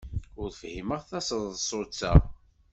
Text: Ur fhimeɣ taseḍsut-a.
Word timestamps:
Ur 0.41 0.49
fhimeɣ 0.59 1.01
taseḍsut-a. 1.09 2.13